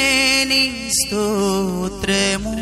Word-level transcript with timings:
లెక్కించలేని 0.00 0.64
స్తోత్రము 0.96 2.52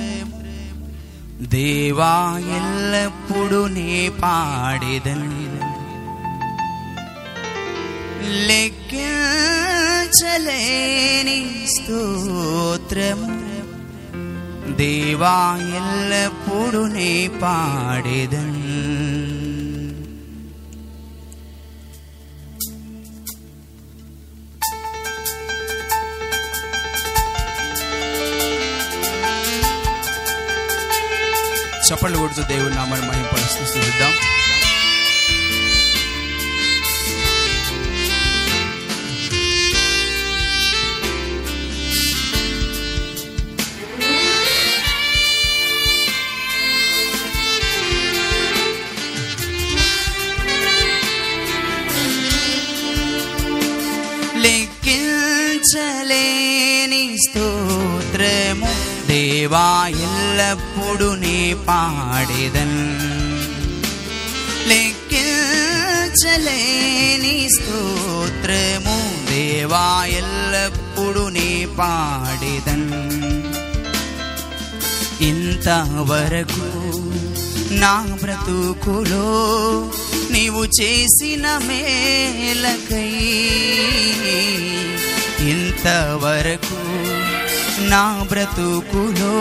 దేవా 1.52 2.12
ఎల్లప్పుడు 2.58 3.60
నే 3.74 3.90
పాడేదన్ 4.22 5.28
లెక్కించలేని 10.08 11.38
స్తోత్రము 11.74 13.28
దేవా 14.78 15.36
ఎల్లప్పుడు 15.78 16.82
నే 16.96 17.10
పాడేదన్ 17.42 18.56
చప్పట్లు 31.94 32.18
కొడుతూ 32.18 32.42
దేవుని 32.42 32.74
నామాన్ని 32.74 33.08
మహిమ 33.08 33.26
చూద్దాం 33.76 34.12
దేవా 59.46 59.66
ఎల్లప్పుడు 60.04 61.08
నీ 61.14 61.34
పాడేదన్ 61.66 62.78
లెక్కించలేని 65.98 67.34
స్తోత్రము 67.56 68.96
దేవా 69.28 69.84
ఎల్లప్పుడు 70.20 71.22
నీ 71.36 71.50
పాడేదన్ 71.78 72.88
ఇంతవరకు 75.28 76.66
నా 77.82 77.94
బ్రతుకులో 78.22 79.28
నీవు 80.30 80.64
చేసిన 80.78 81.46
మేలకై 81.68 83.10
ఇంతవరకు 85.48 86.80
నా 87.90 88.00
బ్రతుకులో 88.30 89.34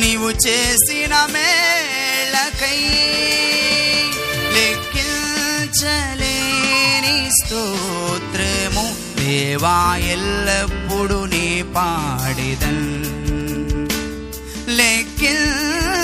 నీవు 0.00 0.28
చేసిన 0.44 1.14
మేళకై 1.34 2.80
లెక్కించలేని 5.80 6.26
స్తోత్రము 7.38 8.86
దేవా 9.20 9.76
ఎల్లప్పుడు 10.14 11.18
నీ 11.32 11.46
పాడిదన్ 11.76 12.84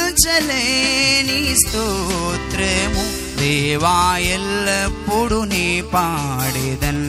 లెక్కించలేని 0.06 1.40
స్తోత్రము 1.62 3.04
దేవా 3.40 3.96
ఎల్లప్పుడు 4.36 5.40
నీ 5.52 5.66
పాడిదన్ 5.94 7.06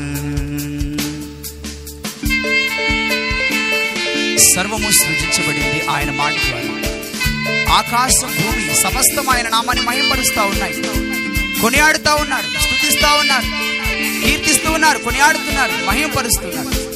సర్వము 4.56 4.92
సృజించబడింది 4.92 5.88
ఆయన 5.90 6.12
మాట 6.12 6.34
ద్వారా. 6.34 7.74
ఆకాశం 7.74 8.28
భూమి 8.28 8.76
సమస్తం 8.82 9.30
ఆయన 9.30 9.50
నామాన్ని 9.50 9.86
మయంపరుస్తూ 9.86 10.42
ఉన్నాయి. 10.46 10.74
కొనియాడుతూ 11.62 12.16
ఉన్నారు 12.16 12.62
స్థుతిస్తూ 12.62 13.08
ఉన్నారు 13.08 13.46
కీర్తిస్తూ 14.26 14.72
ఉన్నారు 14.72 15.00
కొనియాడుతున్నారు 15.00 15.86
మహింపరుస్తున్నారు. 15.86 16.95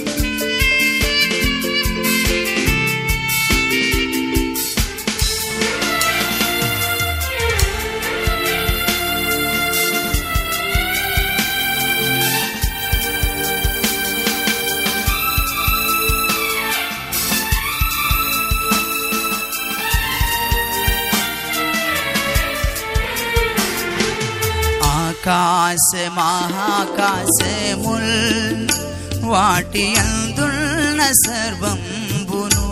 ఆకాశ 25.30 26.10
మహాకాశముల్ 26.10 28.68
వాటి 29.22 29.96
అందున్న 30.00 31.12
సర్వంబును. 31.12 32.70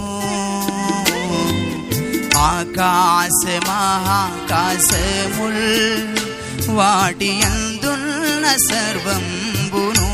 ఆకాశ 2.37 3.41
మహాకాశముల్ 3.69 5.67
వాటి 6.69 7.41
అందున్న 7.41 8.55
సర్వంబును. 8.69 10.09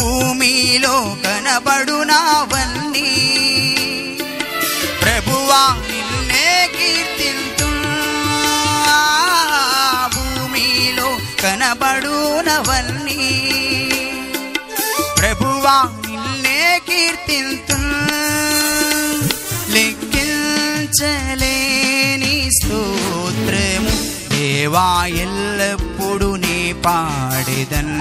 భూమిలో 0.00 1.16
కనబడునావన్నీ 1.24 3.10
ప్రభువా 5.02 5.62
నిన్నే 5.90 6.48
కీర్తింతు 6.78 7.69
కనబడునవన్నీ 11.72 13.16
ప్రభువా 15.18 15.74
నిన్నే 16.04 16.62
కీర్తింతు 16.88 17.76
లెక్కించలేని 19.74 21.12
స్తోత్రము 22.58 23.92
దేవా 24.32 24.86
ఎల్లప్పుడు 25.24 26.30
నీ 26.44 26.58
పాడేదన్ 26.86 27.94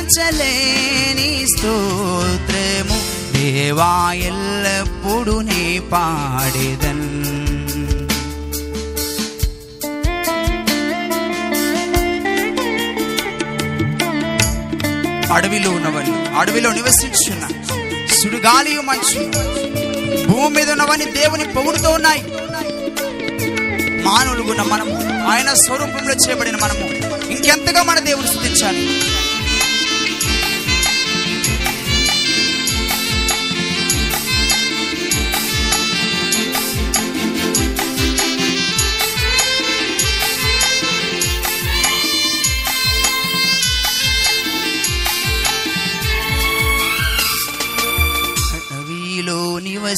లెక్కించలేని 0.00 1.30
స్తోత్రము 1.46 2.98
దేవా 3.36 3.92
ఎల్లప్పుడు 4.30 5.36
నీ 5.42 5.62
పాడేదన్ 5.92 7.06
అడవిలో 15.38 15.70
ఉన్నవని 15.70 16.38
అడవిలో 16.38 16.72
నివసించున్న 16.72 17.48
సుడిగాలి 18.22 18.80
మంచు. 18.80 19.24
భూమి 20.26 20.56
మీద 20.56 20.70
ఉన్నవని 20.70 21.04
దేవుని 21.04 21.44
పొగుడుతూ 21.44 21.90
ఉన్నాయి. 21.90 22.24
మానవులుగున్న 24.02 24.62
మనము 24.62 25.26
ఆయన 25.30 25.54
స్వరూపంలో 25.54 26.14
చేయబడిన 26.14 26.56
మనము 26.56 26.84
ఇంకెంతగా 27.30 27.82
మన 27.82 27.98
దేవుని 27.98 28.28
స్థుతించాలి? 28.28 29.07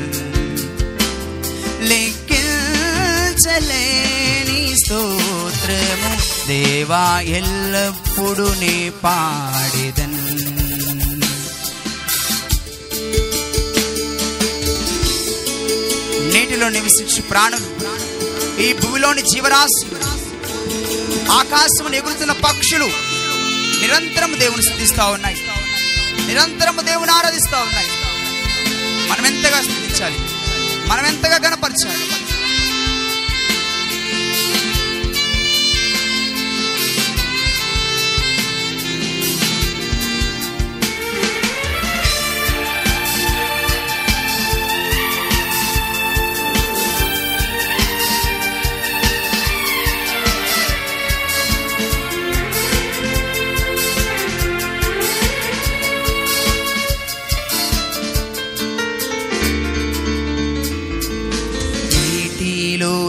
లెక్కించలేని 3.26 4.60
స్తోత్రము 4.82 6.10
దేవా 6.48 7.04
ఎల్లప్పుడు 7.38 8.48
నీ 8.62 8.74
పాడేదన్ 9.02 10.18
నీటిలో 16.28 16.68
నివసించి 16.68 17.20
ప్రాణులు 17.30 17.68
ఈ 18.58 18.68
భూమిలోని 18.72 19.22
జీవరాశి 19.30 19.86
ఆకాశం 21.38 21.94
ఎగురుతున్న 21.94 22.32
పక్షులు 22.44 22.88
నిరంతరం 23.80 24.32
దేవుని 24.40 24.64
స్థుతిస్తూ 24.68 25.04
ఉన్నాయి 25.08 25.38
నిరంతరం 26.26 26.78
దేవుని 26.86 27.12
ఆరాధిస్తూ 27.12 27.58
ఉన్నాయి 27.64 27.88
మనం 29.14 29.26
ఎంతగా 29.26 29.62
స్థుతించాలి. 29.62 30.18
మనం 30.88 31.06
ఎంతగా 31.06 31.36
గణపరచాలి. 31.48 32.23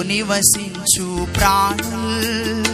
నివసించు 0.03 1.27
ప్రాణుల్ 1.33 2.65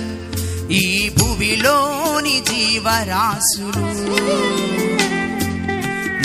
ఈ 0.72 1.12
భూమిలోని 1.18 2.44
జీవరాశులు. 2.50 3.86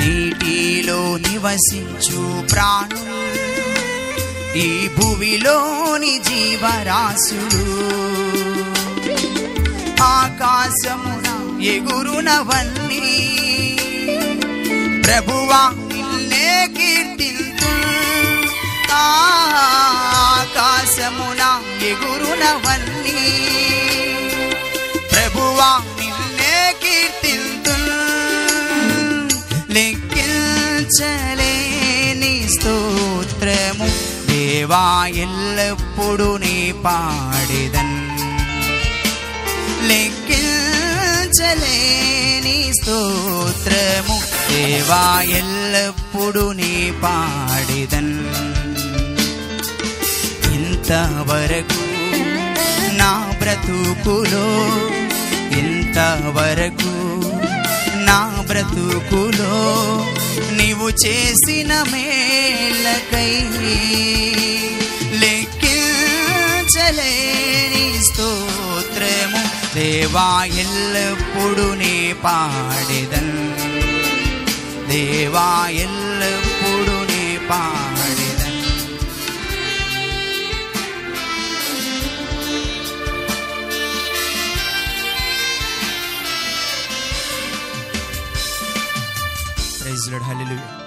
నీటిలో 0.03 1.17
నివసించు 1.17 2.47
ప్రాణులు 2.53 3.17
ఈ 4.59 4.89
భూమిలోని 4.89 6.19
జీవరాశులు. 6.19 7.77
ఆకాశమున 10.03 11.27
ఎగురునవన్నీ 11.63 13.01
ప్రభువా 15.07 15.71
నిన్నే 15.93 16.67
కీర్తింతు 16.67 17.71
ఆ 18.93 19.05
ఎగురునవన్నీ 21.97 23.21
ప్రభువా 25.13 25.69
నిన్నే 25.99 26.55
కీర్తింతు 26.83 27.77
లెక్కించలేని 29.77 31.15
స్తోత్రము 32.55 33.89
దేవా 34.31 34.85
ఎల్లప్పుడు 35.25 36.29
నీ 36.45 36.57
పాడిదన్ 36.85 37.97
లెక్కించలేని 41.29 42.57
స్తోత్రము 42.73 44.17
దేవా 44.51 45.03
ఎల్లప్పుడు 45.41 46.45
నీ 46.61 46.73
పాడిదన్ 47.03 48.15
ఇంతవరకు 50.89 51.79
నా 52.97 53.09
బ్రతుకులో 53.39 54.43
ఇంతవరకు 55.59 56.93
నా 58.07 58.19
బ్రతుకులో 58.47 59.57
నీవు 60.53 60.89
చేసిన 61.05 61.73
మేలకై 61.93 63.33
లెక్కించలేని 66.57 67.85
స్తోత్రము 68.05 69.43
దేవా 69.75 70.29
ఎల్లప్పుడు 70.59 71.67
నీ 71.75 71.95
పాడిదన్. 72.25 73.35
దేవా 74.89 75.49
ఎల్లప్పుడు 75.81 76.97
నీ 77.11 77.25
పా 77.51 77.61
Hallelujah. 90.23 90.86